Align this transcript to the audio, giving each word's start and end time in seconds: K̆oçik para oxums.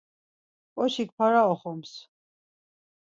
K̆oçik 0.75 1.09
para 1.17 1.41
oxums. 1.53 1.91